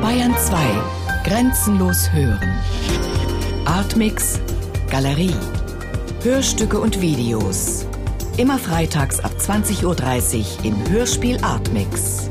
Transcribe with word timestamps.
Bayern 0.00 0.34
2. 0.36 0.56
Grenzenlos 1.24 2.12
hören. 2.12 2.52
Artmix. 3.64 4.40
Galerie. 4.90 5.34
Hörstücke 6.22 6.78
und 6.80 7.00
Videos. 7.00 7.86
Immer 8.36 8.58
freitags 8.58 9.20
ab 9.20 9.32
20.30 9.38 9.84
Uhr 9.84 10.64
im 10.64 10.90
Hörspiel 10.90 11.38
Artmix. 11.42 12.30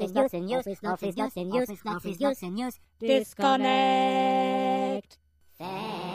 Office 0.00 0.14
Nuts 0.14 0.32
and 0.34 0.50
use 0.50 0.66
Office 0.82 1.16
Nuts 1.16 1.36
and 1.36 1.54
use 1.54 1.70
Office 1.86 2.20
Nuts 2.20 2.42
and 2.42 2.58
use. 2.58 2.80
Disconnect! 3.00 3.58
Thanks. 5.58 6.09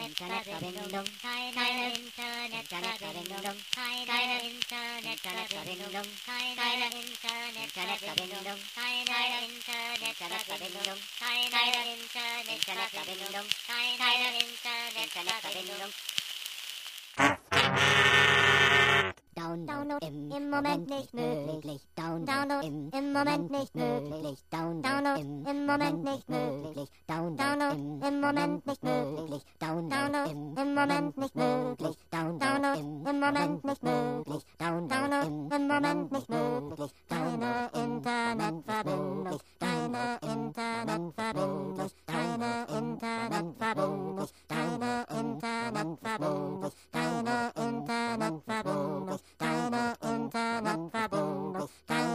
internet 0.02 0.46
và 0.46 0.60
bên 0.60 0.74
đông 0.92 1.06
cái 1.22 1.52
là 1.52 1.88
internet 1.94 3.00
và 3.00 3.12
bên 3.12 3.42
đông 3.42 3.56
cái 3.76 4.06
là 4.06 4.40
internet 4.42 5.18
và 5.54 5.62
bên 5.66 5.78
đông 5.92 6.06
cái 6.26 6.56
là 6.56 6.88
internet 6.88 8.00
và 8.00 8.14
bên 8.16 8.32
đông 8.44 8.58
cái 8.76 9.06
là 9.06 9.40
internet 9.40 10.46
và 10.48 10.56
bên 10.58 10.72
đông 10.84 10.98
cái 11.20 11.50
là 11.50 11.82
internet 11.82 12.92
và 12.92 13.04
bên 13.04 13.18
đông 13.32 13.46
cái 13.68 13.98
là 13.98 14.30
internet 14.30 15.42
và 15.42 15.50
bên 15.54 15.66
đông 15.78 15.90
Download 19.70 20.04
im, 20.04 20.30
im 20.32 20.50
Moment 20.50 20.90
nicht 20.90 21.14
möglich. 21.14 21.80
Download 21.94 22.66
im, 22.66 22.90
im 22.90 23.12
Moment 23.12 23.50
nicht 23.50 23.74
möglich. 23.76 24.42
Download 24.50 25.20
im, 25.20 25.46
im 25.46 25.66
Moment 25.66 26.04
nicht 26.04 26.28
möglich. 26.28 26.90
Download 27.06 27.72
im, 27.72 28.02
im 28.02 28.20
Moment 28.20 28.66
nicht 28.66 28.82
möglich. 28.82 29.42
Download 29.60 30.30
im, 30.30 30.56
im 30.58 30.74
Moment 30.74 31.16
nicht 31.16 31.36
möglich. 31.36 31.96
Download 32.10 32.80
im, 32.80 33.06
im 33.06 33.20
Moment 33.20 33.64
nicht 33.64 33.84
möglich. 33.84 34.44
Download 34.58 35.26
im, 35.26 35.52
im 35.52 35.68
Moment 35.68 36.10
nicht 36.12 36.28
möglich. 36.28 36.90
Deine 37.08 37.70
Internetverbindung, 37.74 39.38
deine 39.60 40.18
Internetverbindung, 40.20 41.90
deine 42.06 42.66
Internetverbindung, 42.76 44.28
deine 44.48 45.06
Internetverbindung. 45.20 46.72